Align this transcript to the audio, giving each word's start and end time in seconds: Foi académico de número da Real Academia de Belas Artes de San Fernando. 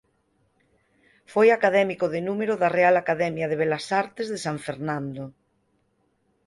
Foi 1.33 1.47
académico 1.51 2.05
de 2.13 2.19
número 2.27 2.53
da 2.61 2.69
Real 2.77 2.95
Academia 3.03 3.49
de 3.51 3.59
Belas 3.61 3.85
Artes 4.03 4.27
de 4.33 4.39
San 4.45 4.57
Fernando. 4.65 5.23